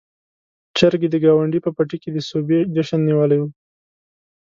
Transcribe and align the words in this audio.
چرګې 0.77 1.07
د 1.11 1.15
ګاونډي 1.23 1.59
په 1.63 1.69
پټي 1.75 1.97
کې 2.03 2.09
د 2.13 2.17
سوبې 2.29 2.57
جشن 2.75 2.99
نيولی 3.07 3.37
و. 3.39 3.43